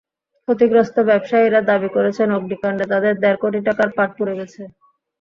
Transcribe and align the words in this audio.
ক্ষতিগ্রস্ত 0.47 0.95
ব্যবসায়ীরা 1.09 1.59
দাবি 1.69 1.89
করেছেন, 1.95 2.27
অগ্নিকাণ্ডে 2.31 2.85
তাঁদের 2.91 3.13
দেড় 3.23 3.39
কোটি 3.41 3.59
টাকার 3.67 3.89
পাট 3.97 4.09
পুড়ে 4.17 4.33
গেছে। 4.39 4.61